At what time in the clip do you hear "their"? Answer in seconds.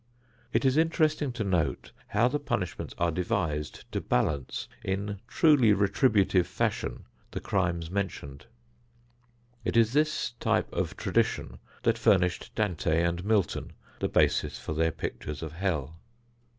14.73-14.91